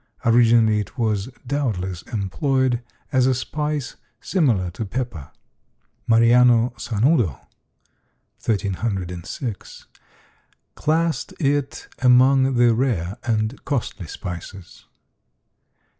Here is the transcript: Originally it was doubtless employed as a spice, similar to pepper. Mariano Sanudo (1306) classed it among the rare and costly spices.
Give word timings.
Originally 0.25 0.79
it 0.79 0.97
was 0.97 1.29
doubtless 1.45 2.01
employed 2.11 2.81
as 3.13 3.27
a 3.27 3.35
spice, 3.35 3.97
similar 4.19 4.71
to 4.71 4.83
pepper. 4.83 5.29
Mariano 6.07 6.73
Sanudo 6.75 7.37
(1306) 8.43 9.85
classed 10.73 11.33
it 11.39 11.87
among 11.99 12.55
the 12.55 12.73
rare 12.73 13.17
and 13.25 13.63
costly 13.63 14.07
spices. 14.07 14.85